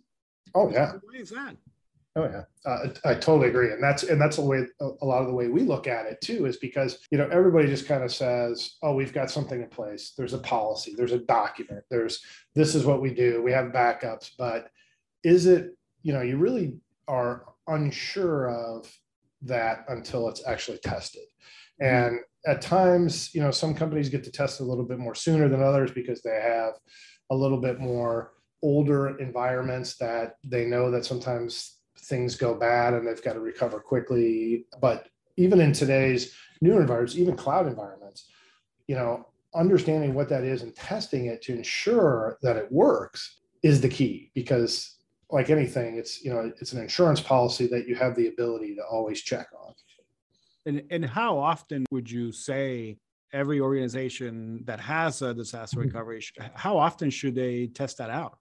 oh 0.54 0.70
yeah 0.70 0.92
as 1.20 1.30
that 1.30 1.56
Oh 2.16 2.25
yeah, 2.25 2.44
uh, 2.64 2.88
I 3.04 3.14
totally 3.14 3.49
agree, 3.49 3.73
and 3.73 3.83
that's 3.83 4.04
and 4.04 4.21
that's 4.21 4.37
the 4.37 4.42
way 4.42 4.64
a 4.80 5.04
lot 5.04 5.23
of 5.23 5.26
the 5.26 5.35
way 5.35 5.49
we 5.49 5.62
look 5.62 5.88
at 5.88 6.06
it 6.06 6.21
too 6.21 6.47
is 6.47 6.59
because 6.59 7.00
you 7.11 7.18
know 7.18 7.28
everybody 7.33 7.66
just 7.66 7.88
kind 7.88 8.04
of 8.04 8.14
says, 8.14 8.76
oh, 8.85 8.94
we've 8.94 9.12
got 9.12 9.33
something 9.33 9.61
in 9.61 9.68
place. 9.68 10.12
There's 10.16 10.33
a 10.33 10.38
policy. 10.38 10.94
There's 10.97 11.11
a 11.11 11.18
document. 11.18 11.83
There's 11.90 12.23
this 12.54 12.76
is 12.76 12.85
what 12.85 13.02
we 13.02 13.12
do. 13.12 13.42
We 13.42 13.50
have 13.50 13.73
backups, 13.73 14.30
but 14.38 14.68
is 15.25 15.47
it 15.47 15.76
you 16.02 16.12
know 16.12 16.23
you 16.23 16.37
really 16.37 16.76
are 17.09 17.47
unsure 17.66 18.49
of 18.49 18.97
that 19.42 19.85
until 19.88 20.28
it's 20.28 20.47
actually 20.47 20.78
tested, 20.78 21.25
mm-hmm. 21.83 21.97
and 21.97 22.21
at 22.47 22.62
times 22.62 23.35
you 23.35 23.40
know 23.40 23.50
some 23.50 23.75
companies 23.75 24.09
get 24.09 24.23
to 24.23 24.30
test 24.30 24.61
a 24.61 24.64
little 24.64 24.85
bit 24.85 25.00
more 25.00 25.16
sooner 25.16 25.49
than 25.49 25.64
others 25.64 25.90
because 25.90 26.23
they 26.23 26.40
have 26.40 26.75
a 27.30 27.35
little 27.35 27.61
bit 27.61 27.80
more 27.80 28.35
older 28.62 29.18
environments 29.18 29.97
that 29.97 30.37
they 30.44 30.64
know 30.64 30.92
that 30.92 31.04
sometimes 31.04 31.80
things 32.04 32.37
go 32.37 32.54
bad 32.54 32.94
and 32.94 33.06
they've 33.06 33.23
got 33.23 33.34
to 33.34 33.40
recover 33.40 33.80
quickly. 33.80 34.66
But 34.80 35.08
even 35.37 35.61
in 35.61 35.73
today's 35.73 36.34
new 36.61 36.78
environments, 36.78 37.16
even 37.16 37.37
cloud 37.37 37.66
environments, 37.66 38.26
you 38.87 38.94
know, 38.94 39.26
understanding 39.54 40.14
what 40.14 40.28
that 40.28 40.44
is 40.44 40.62
and 40.62 40.75
testing 40.75 41.26
it 41.26 41.42
to 41.42 41.54
ensure 41.54 42.38
that 42.42 42.56
it 42.56 42.70
works 42.70 43.40
is 43.62 43.80
the 43.80 43.88
key 43.88 44.30
because 44.34 44.96
like 45.30 45.49
anything 45.49 45.96
it's 45.96 46.25
you 46.25 46.30
know 46.32 46.52
it's 46.61 46.73
an 46.73 46.82
insurance 46.82 47.20
policy 47.20 47.66
that 47.66 47.88
you 47.88 47.94
have 47.94 48.14
the 48.14 48.28
ability 48.28 48.75
to 48.75 48.84
always 48.84 49.23
check 49.23 49.46
on 49.58 49.73
and 50.66 50.82
and 50.90 51.04
how 51.04 51.38
often 51.38 51.84
would 51.90 52.11
you 52.11 52.30
say 52.32 52.96
every 53.32 53.61
organization 53.61 54.62
that 54.64 54.80
has 54.80 55.23
a 55.23 55.32
disaster 55.32 55.78
mm-hmm. 55.78 55.88
recovery 55.88 56.23
how 56.54 56.76
often 56.76 57.08
should 57.08 57.34
they 57.34 57.68
test 57.68 57.99
that 57.99 58.11
out 58.11 58.38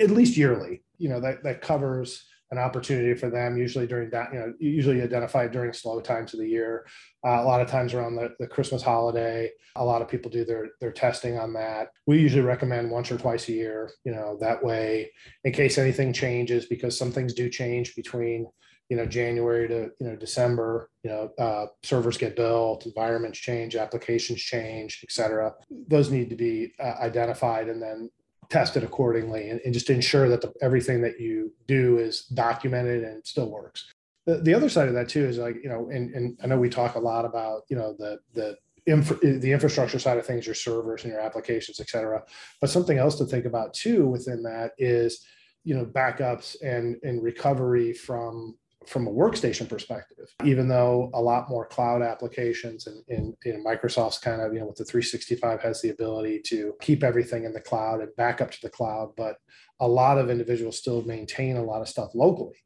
at 0.00 0.10
least 0.10 0.36
yearly 0.36 0.82
you 0.98 1.08
know 1.08 1.20
that 1.20 1.42
that 1.42 1.60
covers 1.60 2.24
an 2.52 2.58
opportunity 2.58 3.14
for 3.14 3.30
them, 3.30 3.56
usually 3.56 3.86
during 3.86 4.10
that, 4.10 4.30
you 4.32 4.38
know, 4.38 4.52
usually 4.60 5.00
identified 5.00 5.50
during 5.52 5.72
slow 5.72 6.00
times 6.00 6.34
of 6.34 6.40
the 6.40 6.46
year. 6.46 6.86
Uh, 7.26 7.40
a 7.40 7.44
lot 7.44 7.62
of 7.62 7.66
times 7.66 7.94
around 7.94 8.14
the, 8.14 8.28
the 8.38 8.46
Christmas 8.46 8.82
holiday, 8.82 9.50
a 9.76 9.84
lot 9.84 10.02
of 10.02 10.08
people 10.08 10.30
do 10.30 10.44
their 10.44 10.68
their 10.78 10.92
testing 10.92 11.38
on 11.38 11.54
that. 11.54 11.88
We 12.06 12.20
usually 12.20 12.42
recommend 12.42 12.90
once 12.90 13.10
or 13.10 13.16
twice 13.16 13.48
a 13.48 13.52
year, 13.52 13.90
you 14.04 14.12
know, 14.12 14.36
that 14.40 14.62
way 14.62 15.10
in 15.44 15.52
case 15.52 15.78
anything 15.78 16.12
changes, 16.12 16.66
because 16.66 16.96
some 16.96 17.10
things 17.10 17.32
do 17.32 17.48
change 17.48 17.96
between 17.96 18.46
you 18.90 18.98
know 18.98 19.06
January 19.06 19.66
to 19.68 19.90
you 19.98 20.06
know 20.08 20.16
December. 20.16 20.90
You 21.04 21.10
know, 21.10 21.30
uh, 21.38 21.66
servers 21.82 22.18
get 22.18 22.36
built, 22.36 22.84
environments 22.84 23.38
change, 23.38 23.76
applications 23.76 24.42
change, 24.42 25.00
et 25.02 25.10
cetera. 25.10 25.54
Those 25.88 26.10
need 26.10 26.28
to 26.28 26.36
be 26.36 26.74
uh, 26.78 26.96
identified 27.00 27.68
and 27.70 27.82
then 27.82 28.10
tested 28.52 28.84
accordingly 28.84 29.48
and, 29.48 29.60
and 29.64 29.72
just 29.72 29.88
ensure 29.88 30.28
that 30.28 30.42
the, 30.42 30.52
everything 30.60 31.00
that 31.00 31.18
you 31.18 31.50
do 31.66 31.96
is 31.96 32.26
documented 32.26 33.02
and 33.02 33.26
still 33.26 33.50
works. 33.50 33.90
The, 34.26 34.36
the 34.42 34.52
other 34.52 34.68
side 34.68 34.88
of 34.88 34.94
that 34.94 35.08
too 35.08 35.24
is 35.24 35.38
like, 35.38 35.56
you 35.64 35.70
know, 35.70 35.88
and, 35.90 36.14
and 36.14 36.38
I 36.42 36.46
know 36.48 36.58
we 36.58 36.68
talk 36.68 36.94
a 36.94 37.00
lot 37.00 37.24
about, 37.24 37.62
you 37.70 37.76
know, 37.76 37.96
the, 37.98 38.18
the, 38.34 38.58
infra, 38.86 39.16
the 39.16 39.52
infrastructure 39.52 39.98
side 39.98 40.18
of 40.18 40.26
things, 40.26 40.44
your 40.44 40.54
servers 40.54 41.04
and 41.04 41.12
your 41.12 41.22
applications, 41.22 41.80
et 41.80 41.88
cetera. 41.88 42.22
But 42.60 42.68
something 42.68 42.98
else 42.98 43.16
to 43.18 43.24
think 43.24 43.46
about 43.46 43.72
too 43.72 44.06
within 44.06 44.42
that 44.42 44.72
is, 44.76 45.24
you 45.64 45.74
know, 45.74 45.86
backups 45.86 46.56
and, 46.62 46.96
and 47.02 47.22
recovery 47.22 47.94
from 47.94 48.54
from 48.86 49.06
a 49.06 49.10
workstation 49.10 49.68
perspective, 49.68 50.26
even 50.44 50.68
though 50.68 51.10
a 51.14 51.20
lot 51.20 51.48
more 51.48 51.66
cloud 51.66 52.02
applications 52.02 52.86
and 52.86 53.34
in, 53.44 53.64
Microsoft's 53.64 54.18
kind 54.18 54.40
of, 54.40 54.52
you 54.52 54.60
know, 54.60 54.66
with 54.66 54.76
the 54.76 54.84
365 54.84 55.60
has 55.60 55.80
the 55.80 55.90
ability 55.90 56.40
to 56.46 56.74
keep 56.80 57.02
everything 57.02 57.44
in 57.44 57.52
the 57.52 57.60
cloud 57.60 58.00
and 58.00 58.14
back 58.16 58.40
up 58.40 58.50
to 58.50 58.60
the 58.62 58.70
cloud, 58.70 59.12
but 59.16 59.36
a 59.80 59.86
lot 59.86 60.18
of 60.18 60.30
individuals 60.30 60.78
still 60.78 61.02
maintain 61.02 61.56
a 61.56 61.62
lot 61.62 61.80
of 61.80 61.88
stuff 61.88 62.10
locally. 62.14 62.56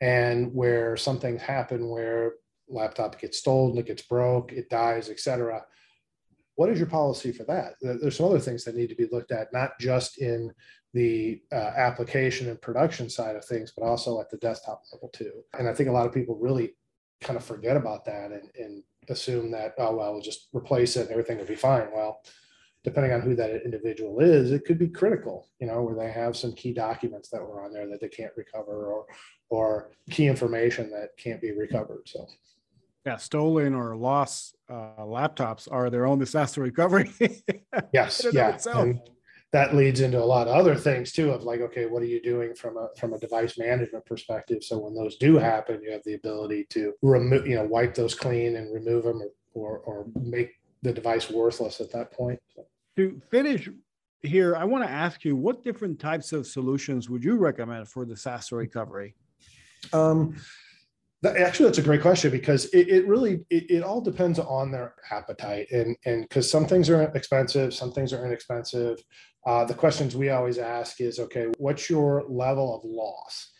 And 0.00 0.52
where 0.52 0.96
something 0.96 1.38
happened 1.38 1.88
where 1.88 2.34
laptop 2.68 3.20
gets 3.20 3.38
stolen, 3.38 3.78
it 3.78 3.86
gets 3.86 4.02
broke, 4.02 4.52
it 4.52 4.68
dies, 4.68 5.08
et 5.08 5.20
cetera. 5.20 5.62
What 6.56 6.68
is 6.68 6.78
your 6.78 6.88
policy 6.88 7.32
for 7.32 7.44
that? 7.44 7.74
There's 7.80 8.16
some 8.16 8.26
other 8.26 8.38
things 8.38 8.64
that 8.64 8.76
need 8.76 8.88
to 8.88 8.94
be 8.94 9.08
looked 9.10 9.32
at, 9.32 9.52
not 9.52 9.78
just 9.80 10.18
in 10.18 10.52
the 10.92 11.40
uh, 11.50 11.72
application 11.76 12.48
and 12.48 12.60
production 12.60 13.08
side 13.08 13.36
of 13.36 13.44
things, 13.44 13.72
but 13.76 13.84
also 13.84 14.20
at 14.20 14.30
the 14.30 14.36
desktop 14.38 14.82
level 14.92 15.08
too. 15.08 15.32
And 15.58 15.68
I 15.68 15.74
think 15.74 15.88
a 15.88 15.92
lot 15.92 16.06
of 16.06 16.12
people 16.12 16.36
really 16.36 16.74
kind 17.20 17.36
of 17.36 17.44
forget 17.44 17.76
about 17.76 18.04
that 18.04 18.32
and, 18.32 18.50
and 18.58 18.82
assume 19.08 19.50
that, 19.52 19.74
oh, 19.78 19.96
well, 19.96 20.12
we'll 20.12 20.22
just 20.22 20.48
replace 20.52 20.96
it 20.96 21.02
and 21.02 21.10
everything 21.10 21.38
will 21.38 21.46
be 21.46 21.54
fine. 21.54 21.88
Well, 21.94 22.20
depending 22.84 23.12
on 23.12 23.20
who 23.20 23.34
that 23.36 23.62
individual 23.64 24.20
is, 24.20 24.50
it 24.50 24.64
could 24.64 24.78
be 24.78 24.88
critical, 24.88 25.48
you 25.60 25.66
know, 25.66 25.82
where 25.82 25.94
they 25.94 26.10
have 26.12 26.36
some 26.36 26.52
key 26.52 26.74
documents 26.74 27.28
that 27.30 27.40
were 27.40 27.64
on 27.64 27.72
there 27.72 27.88
that 27.88 28.00
they 28.00 28.08
can't 28.08 28.32
recover 28.36 28.86
or, 28.92 29.06
or 29.48 29.92
key 30.10 30.26
information 30.26 30.90
that 30.90 31.16
can't 31.16 31.40
be 31.40 31.52
recovered. 31.52 32.02
So, 32.06 32.26
yeah, 33.06 33.16
stolen 33.16 33.74
or 33.74 33.96
lost 33.96 34.56
uh, 34.68 35.00
laptops 35.00 35.68
are 35.70 35.90
their 35.90 36.06
own 36.06 36.18
disaster 36.18 36.60
recovery. 36.60 37.10
yes, 37.92 38.26
yeah. 38.32 38.58
And, 38.66 39.00
that 39.52 39.74
leads 39.74 40.00
into 40.00 40.18
a 40.18 40.24
lot 40.24 40.48
of 40.48 40.54
other 40.54 40.74
things 40.74 41.12
too 41.12 41.30
of 41.30 41.42
like 41.44 41.60
okay 41.60 41.86
what 41.86 42.02
are 42.02 42.06
you 42.06 42.20
doing 42.22 42.54
from 42.54 42.76
a 42.76 42.88
from 42.98 43.12
a 43.12 43.18
device 43.18 43.58
management 43.58 44.04
perspective? 44.06 44.64
So 44.64 44.78
when 44.78 44.94
those 44.94 45.16
do 45.16 45.36
happen 45.36 45.82
you 45.82 45.92
have 45.92 46.02
the 46.04 46.14
ability 46.14 46.66
to 46.70 46.94
remove 47.02 47.46
you 47.46 47.56
know 47.56 47.64
wipe 47.64 47.94
those 47.94 48.14
clean 48.14 48.56
and 48.56 48.72
remove 48.72 49.04
them 49.04 49.22
or, 49.54 49.78
or, 49.78 49.78
or 49.78 50.06
make 50.20 50.52
the 50.82 50.92
device 50.92 51.30
worthless 51.30 51.80
at 51.80 51.92
that 51.92 52.12
point. 52.12 52.40
To 52.96 53.20
finish 53.30 53.68
here 54.24 54.54
i 54.54 54.64
want 54.64 54.84
to 54.84 54.90
ask 54.90 55.24
you 55.24 55.34
what 55.34 55.64
different 55.64 55.98
types 55.98 56.32
of 56.32 56.46
solutions 56.46 57.10
would 57.10 57.24
you 57.24 57.36
recommend 57.36 57.88
for 57.88 58.04
disaster 58.04 58.56
recovery? 58.56 59.14
Um, 59.92 60.36
that, 61.22 61.36
actually, 61.36 61.66
that's 61.66 61.78
a 61.78 61.82
great 61.82 62.02
question 62.02 62.30
because 62.30 62.64
it, 62.66 62.88
it 62.88 63.06
really 63.06 63.44
it, 63.48 63.70
it, 63.70 63.82
all 63.82 64.00
depends 64.00 64.40
on 64.40 64.72
their 64.72 64.94
appetite 65.10 65.68
and 65.70 65.96
and 66.04 66.22
because 66.28 66.50
some 66.50 66.66
things 66.66 66.90
are 66.90 67.02
expensive, 67.14 67.72
some 67.72 67.92
things 67.92 68.12
are 68.12 68.26
inexpensive. 68.26 68.98
Uh, 69.46 69.64
the 69.64 69.74
questions 69.74 70.16
we 70.16 70.30
always 70.30 70.58
ask 70.58 71.00
is, 71.00 71.18
okay, 71.18 71.46
what's 71.58 71.88
your 71.88 72.24
level 72.28 72.76
of 72.76 72.84
loss? 72.84 73.51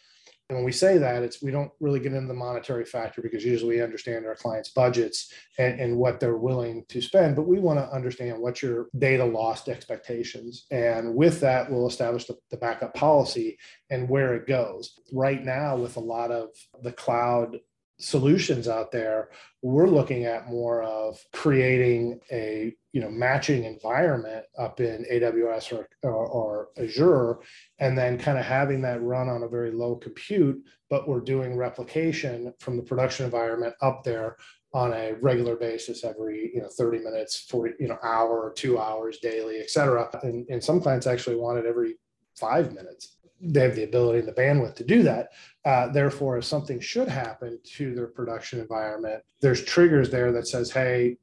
And 0.53 0.59
when 0.59 0.67
we 0.67 0.73
say 0.73 0.99
that, 0.99 1.23
it's 1.23 1.41
we 1.41 1.51
don't 1.51 1.73
really 1.81 1.99
get 1.99 2.13
into 2.13 2.29
the 2.29 2.35
monetary 2.35 2.85
factor 2.85 3.23
because 3.23 3.43
usually 3.43 3.77
we 3.77 3.83
understand 3.83 4.27
our 4.27 4.35
clients' 4.35 4.69
budgets 4.69 5.33
and, 5.59 5.81
and 5.81 5.97
what 5.97 6.21
they're 6.21 6.37
willing 6.37 6.85
to 6.91 7.01
spend, 7.01 7.37
but 7.37 7.49
we 7.49 7.59
want 7.59 7.79
to 7.79 7.91
understand 7.91 8.39
what 8.39 8.61
your 8.61 8.89
data 8.99 9.25
lost 9.25 9.71
expectations. 9.71 10.67
And 10.71 11.15
with 11.15 11.41
that, 11.41 11.71
we'll 11.71 11.87
establish 11.87 12.27
the, 12.27 12.37
the 12.51 12.59
backup 12.59 12.93
policy 12.93 13.57
and 13.89 14.11
where 14.11 14.35
it 14.35 14.47
goes. 14.47 14.93
Right 15.11 15.43
now, 15.43 15.79
with 15.79 15.97
a 15.97 16.01
lot 16.01 16.31
of 16.31 16.51
the 16.83 16.93
cloud 16.93 17.59
solutions 18.03 18.69
out 18.69 18.91
there 18.91 19.31
we're 19.63 19.87
looking 19.87 20.25
at 20.25 20.49
more 20.49 20.83
of 20.83 21.25
creating 21.33 22.19
a 22.33 22.75
you 22.93 23.01
know 23.01 23.11
matching 23.11 23.65
environment 23.65 24.45
up 24.59 24.81
in 24.81 25.07
aws 25.13 25.73
or, 25.73 25.89
or, 26.03 26.27
or 26.27 26.69
azure 26.79 27.39
and 27.79 27.97
then 27.97 28.19
kind 28.19 28.39
of 28.39 28.45
having 28.45 28.83
that 28.83 29.03
run 29.03 29.29
on 29.29 29.45
a 29.45 29.49
very 29.49 29.71
low 29.71 29.95
compute 29.95 30.61
but 30.91 31.09
we're 31.09 31.21
doing 31.21 31.57
replication 31.57 32.53
from 32.59 32.77
the 32.77 32.83
production 32.83 33.25
environment 33.25 33.75
up 33.81 34.03
there 34.03 34.37
on 34.75 34.93
a 34.95 35.15
regular 35.21 35.55
basis 35.55 36.03
every 36.03 36.51
you 36.55 36.61
know 36.61 36.69
30 36.69 36.99
minutes 36.99 37.47
40 37.49 37.75
you 37.79 37.89
know 37.89 37.99
hour 38.03 38.53
two 38.57 38.79
hours 38.79 39.19
daily 39.19 39.59
et 39.59 39.71
cetera. 39.71 40.09
And, 40.23 40.47
and 40.49 40.63
some 40.63 40.81
clients 40.81 41.07
actually 41.07 41.37
want 41.37 41.59
it 41.59 41.67
every 41.67 41.95
five 42.37 42.73
minutes 42.73 43.17
they 43.43 43.63
have 43.63 43.75
the 43.75 43.85
ability 43.85 44.21
and 44.21 44.29
the 44.29 44.33
bandwidth 44.33 44.77
to 44.77 44.85
do 44.85 45.03
that. 45.03 45.31
Uh, 45.65 45.89
therefore, 45.89 46.39
if 46.39 46.45
something 46.45 46.79
should 46.79 47.09
happen 47.09 47.59
to 47.65 47.95
their 47.95 48.07
production 48.07 48.61
environment, 48.61 49.23
there's 49.41 49.65
triggers 49.65 50.11
there 50.11 50.33
that 50.33 50.47
says, 50.47 50.71
"Hey, 50.71 51.19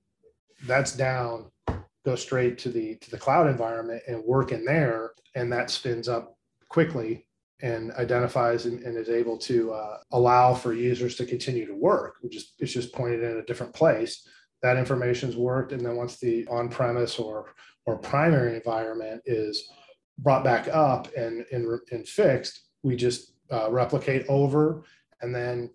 that's 0.67 0.95
down. 0.95 1.49
Go 2.05 2.15
straight 2.15 2.57
to 2.59 2.69
the 2.69 2.95
to 2.97 3.11
the 3.11 3.17
cloud 3.17 3.47
environment 3.47 4.03
and 4.07 4.23
work 4.23 4.51
in 4.51 4.65
there," 4.65 5.11
and 5.35 5.51
that 5.53 5.69
spins 5.69 6.09
up 6.09 6.37
quickly 6.67 7.25
and 7.61 7.91
identifies 7.93 8.65
and, 8.65 8.81
and 8.83 8.97
is 8.97 9.09
able 9.09 9.37
to 9.37 9.73
uh, 9.73 9.97
allow 10.11 10.53
for 10.53 10.73
users 10.73 11.15
to 11.15 11.25
continue 11.25 11.65
to 11.65 11.75
work. 11.75 12.15
Which 12.21 12.35
is 12.35 12.53
it's 12.59 12.73
just 12.73 12.93
pointed 12.93 13.23
in 13.23 13.37
a 13.37 13.45
different 13.45 13.73
place. 13.73 14.27
That 14.61 14.77
information's 14.77 15.37
worked, 15.37 15.71
and 15.71 15.85
then 15.85 15.95
once 15.95 16.17
the 16.17 16.45
on-premise 16.47 17.17
or 17.17 17.53
or 17.85 17.97
primary 17.97 18.55
environment 18.55 19.21
is 19.25 19.69
brought 20.23 20.43
back 20.43 20.67
up 20.67 21.07
and, 21.15 21.45
and, 21.51 21.79
and 21.91 22.07
fixed, 22.07 22.67
we 22.83 22.95
just 22.95 23.33
uh, 23.51 23.69
replicate 23.71 24.25
over 24.29 24.83
and 25.21 25.33
then 25.33 25.69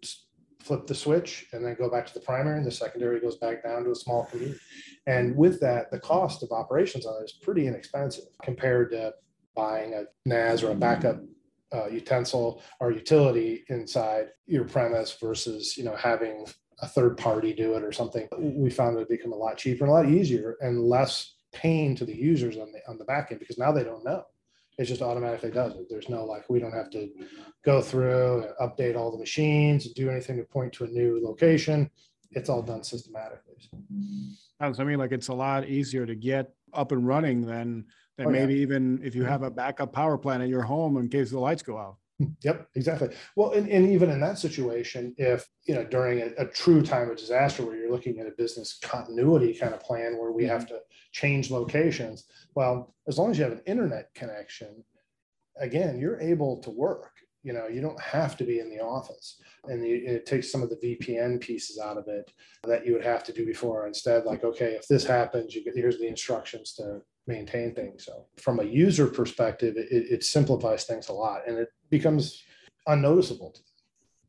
flip 0.60 0.86
the 0.86 0.94
switch 0.94 1.46
and 1.52 1.64
then 1.64 1.76
go 1.78 1.90
back 1.90 2.06
to 2.06 2.14
the 2.14 2.20
primary 2.20 2.56
and 2.56 2.66
the 2.66 2.70
secondary 2.70 3.20
goes 3.20 3.36
back 3.36 3.62
down 3.62 3.84
to 3.84 3.90
a 3.90 3.94
small 3.94 4.24
community. 4.24 4.58
And 5.06 5.36
with 5.36 5.60
that, 5.60 5.90
the 5.90 6.00
cost 6.00 6.42
of 6.42 6.52
operations 6.52 7.04
on 7.04 7.20
it 7.20 7.24
is 7.24 7.32
pretty 7.32 7.66
inexpensive 7.66 8.24
compared 8.42 8.90
to 8.92 9.12
buying 9.54 9.92
a 9.94 10.04
NAS 10.24 10.62
or 10.62 10.70
a 10.70 10.74
backup 10.74 11.20
uh, 11.72 11.88
utensil 11.88 12.62
or 12.80 12.92
utility 12.92 13.64
inside 13.68 14.28
your 14.46 14.64
premise 14.64 15.16
versus, 15.20 15.76
you 15.76 15.84
know, 15.84 15.96
having 15.96 16.46
a 16.80 16.88
third 16.88 17.18
party 17.18 17.52
do 17.52 17.74
it 17.74 17.82
or 17.82 17.92
something. 17.92 18.26
We 18.38 18.70
found 18.70 18.98
it 18.98 19.08
become 19.08 19.32
a 19.32 19.36
lot 19.36 19.58
cheaper 19.58 19.84
and 19.84 19.90
a 19.90 19.94
lot 19.94 20.08
easier 20.08 20.56
and 20.60 20.82
less 20.82 21.34
pain 21.52 21.94
to 21.96 22.04
the 22.04 22.16
users 22.16 22.56
on 22.56 22.72
the 22.72 22.80
on 22.88 22.98
the 22.98 23.04
back 23.04 23.30
end 23.30 23.38
because 23.38 23.58
now 23.58 23.70
they 23.70 23.84
don't 23.84 24.04
know 24.04 24.24
it 24.78 24.85
just 24.85 25.02
automatically 25.02 25.50
does 25.50 25.75
it. 25.76 25.87
There's 25.88 26.09
no 26.09 26.25
like, 26.25 26.49
we 26.50 26.59
don't 26.59 26.73
have 26.73 26.90
to 26.90 27.09
go 27.64 27.81
through 27.81 28.45
and 28.45 28.71
update 28.71 28.97
all 28.97 29.11
the 29.11 29.19
machines, 29.19 29.87
and 29.87 29.95
do 29.95 30.11
anything 30.11 30.37
to 30.38 30.45
point 30.45 30.73
to 30.75 30.85
a 30.85 30.88
new 30.88 31.21
location. 31.23 31.90
It's 32.33 32.49
all 32.49 32.62
done 32.62 32.83
systematically. 32.83 33.54
Oh, 33.73 33.87
Sounds 34.61 34.76
to 34.78 34.85
me 34.85 34.97
like 34.97 35.12
it's 35.12 35.28
a 35.28 35.35
lot 35.35 35.69
easier 35.69 36.04
to 36.07 36.14
get 36.14 36.52
up 36.73 36.90
and 36.93 37.07
running 37.07 37.43
than, 37.43 37.85
than 38.19 38.26
Oh, 38.26 38.31
yeah. 38.31 38.40
maybe 38.40 38.54
even 38.61 39.00
if 39.04 39.14
you 39.14 39.25
have 39.25 39.43
a 39.43 39.50
backup 39.50 39.93
power 39.93 40.19
plant 40.19 40.43
at 40.43 40.49
your 40.49 40.62
home 40.62 40.97
in 40.97 41.09
case 41.09 41.31
the 41.31 41.38
lights 41.38 41.62
go 41.62 41.78
out. 41.78 41.97
Yep, 42.42 42.68
exactly. 42.75 43.09
Well, 43.37 43.52
and, 43.52 43.68
and 43.68 43.90
even 43.90 44.11
in 44.11 44.21
that 44.21 44.38
situation, 44.38 45.14
if, 45.18 45.49
you 45.66 45.75
know, 45.75 45.85
during 45.85 46.21
a, 46.21 46.30
a 46.38 46.47
true 46.47 46.83
time 46.83 47.11
of 47.11 47.16
disaster 47.16 47.64
where 47.64 47.76
you're 47.76 47.90
looking 47.90 48.18
at 48.21 48.26
a 48.26 48.33
business 48.37 48.78
continuity 48.83 49.54
kind 49.54 49.75
of 49.75 49.80
plan 49.80 50.18
where 50.18 50.33
we 50.33 50.44
have 50.44 50.62
mm-hmm. 50.62 50.75
to 50.75 50.80
change 51.12 51.50
locations, 51.50 52.25
well, 52.54 52.94
as 53.09 53.18
long 53.18 53.30
as 53.30 53.38
you 53.38 53.44
have 53.44 53.52
an 53.52 53.62
internet 53.66 54.14
connection, 54.14 54.85
again, 55.59 55.99
you're 55.99 56.21
able 56.21 56.61
to 56.62 56.71
work. 56.71 57.11
You 57.42 57.52
know, 57.52 57.68
you 57.68 57.83
don't 57.83 58.00
have 58.00 58.38
to 58.38 58.44
be 58.44 58.61
in 58.61 58.71
the 58.71 58.83
office. 58.83 59.38
And 59.64 59.87
you, 59.87 60.02
it 60.06 60.25
takes 60.25 60.50
some 60.50 60.62
of 60.62 60.71
the 60.71 60.76
VPN 60.76 61.40
pieces 61.40 61.78
out 61.78 61.99
of 61.99 62.09
it 62.09 62.30
that 62.66 62.87
you 62.87 62.94
would 62.94 63.04
have 63.04 63.23
to 63.25 63.33
do 63.33 63.44
before. 63.44 63.87
Instead, 63.87 64.25
like, 64.25 64.44
okay, 64.44 64.73
if 64.73 64.88
this 64.88 65.04
happens, 65.04 65.54
you 65.54 65.62
get, 65.62 65.76
here's 65.76 65.99
the 65.99 66.09
instructions 66.09 66.73
to 66.75 67.02
maintain 67.26 67.75
things. 67.75 68.04
So 68.04 68.26
from 68.37 68.61
a 68.61 68.64
user 68.64 69.07
perspective, 69.07 69.76
it, 69.76 69.88
it 69.90 70.25
simplifies 70.25 70.85
things 70.85 71.09
a 71.09 71.12
lot 71.12 71.43
and 71.47 71.59
it 71.59 71.69
becomes 71.90 72.43
unnoticeable. 72.87 73.52
to. 73.52 73.61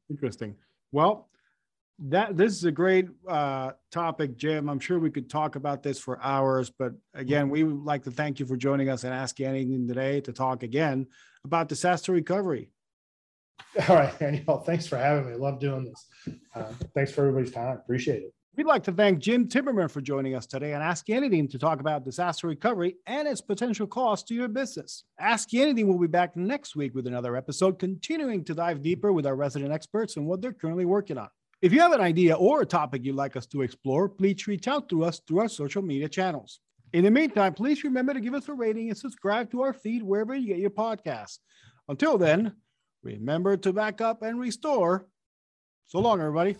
Interesting. 0.10 0.56
Well, 0.92 1.30
that 2.00 2.36
this 2.36 2.54
is 2.54 2.66
a 2.66 2.72
great 2.72 3.08
uh, 3.28 3.72
topic, 3.92 4.38
Jim. 4.38 4.70
I'm 4.70 4.80
sure 4.80 5.00
we 5.00 5.10
could 5.10 5.30
talk 5.30 5.56
about 5.56 5.82
this 5.82 5.98
for 5.98 6.22
hours, 6.22 6.70
but 6.70 6.94
again, 7.14 7.50
we 7.50 7.64
would 7.64 7.86
like 7.86 8.04
to 8.04 8.12
thank 8.12 8.40
you 8.40 8.46
for 8.46 8.58
joining 8.58 8.90
us 8.90 9.06
and 9.06 9.14
Ask 9.14 9.40
Anything 9.40 9.88
today 9.88 10.20
to 10.22 10.34
talk 10.34 10.64
again 10.64 11.08
about 11.46 11.70
disaster 11.70 12.12
recovery. 12.12 12.72
All 13.90 13.96
right, 13.96 14.20
Danielle, 14.20 14.60
thanks 14.60 14.86
for 14.88 14.98
having 14.98 15.32
me. 15.32 15.38
Love 15.38 15.60
doing 15.60 15.86
this. 15.86 16.36
Uh, 16.54 16.72
thanks 16.94 17.12
for 17.12 17.22
everybody's 17.22 17.54
time. 17.54 17.78
Appreciate 17.78 18.24
it. 18.24 18.35
We'd 18.57 18.65
like 18.65 18.83
to 18.83 18.93
thank 18.93 19.19
Jim 19.19 19.50
Timberman 19.50 19.91
for 19.91 20.00
joining 20.00 20.33
us 20.33 20.45
today 20.45 20.74
on 20.74 20.81
Ask 20.81 21.09
Anything 21.09 21.45
to 21.50 21.59
talk 21.59 21.81
about 21.81 22.05
disaster 22.05 22.47
recovery 22.47 22.95
and 23.05 23.27
its 23.27 23.41
potential 23.41 23.85
cost 23.85 24.29
to 24.29 24.33
your 24.33 24.47
business. 24.47 25.03
Ask 25.19 25.53
Anything 25.53 25.89
will 25.89 26.00
be 26.00 26.07
back 26.07 26.38
next 26.38 26.74
week 26.74 26.95
with 26.95 27.05
another 27.05 27.35
episode, 27.35 27.79
continuing 27.79 28.45
to 28.45 28.53
dive 28.53 28.81
deeper 28.81 29.12
with 29.12 29.25
our 29.25 29.35
resident 29.35 29.74
experts 29.74 30.15
and 30.15 30.25
what 30.25 30.41
they're 30.41 30.53
currently 30.53 30.85
working 30.85 31.17
on. 31.17 31.27
If 31.62 31.74
you 31.74 31.81
have 31.81 31.91
an 31.91 32.00
idea 32.00 32.33
or 32.35 32.62
a 32.62 32.65
topic 32.65 33.03
you'd 33.03 33.15
like 33.15 33.35
us 33.35 33.45
to 33.47 33.62
explore, 33.62 34.07
please 34.07 34.47
reach 34.47 34.69
out 34.69 34.88
to 34.88 35.03
us 35.03 35.19
through 35.27 35.39
our 35.39 35.50
social 35.50 35.81
media 35.81 36.07
channels. 36.07 36.62
In 36.93 37.03
the 37.03 37.12
meantime, 37.12 37.55
please 37.55 37.83
remember 37.83 38.13
to 38.13 38.21
give 38.21 38.33
us 38.33 38.47
a 38.47 38.53
rating 38.53 38.88
and 38.88 38.97
subscribe 38.97 39.51
to 39.51 39.63
our 39.63 39.74
feed 39.74 40.01
wherever 40.01 40.33
you 40.33 40.47
get 40.47 40.59
your 40.59 40.69
podcasts. 40.69 41.39
Until 41.89 42.17
then, 42.17 42.53
remember 43.03 43.57
to 43.57 43.74
back 43.74 44.00
up 44.00 44.21
and 44.21 44.39
restore. 44.39 45.07
So 45.88 46.00
long, 46.00 46.21
everybody. 46.21 46.55